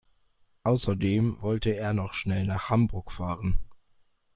Außerdem 0.63 1.43
wollte 1.43 1.75
er 1.75 1.93
noch 1.93 2.15
schnell 2.15 2.47
nach 2.47 2.71
Hamburg 2.71 3.11
fahren 3.11 3.59